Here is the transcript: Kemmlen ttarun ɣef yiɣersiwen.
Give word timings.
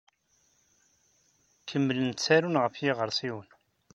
Kemmlen 1.69 2.11
ttarun 2.13 2.59
ɣef 2.63 2.75
yiɣersiwen. 2.83 3.49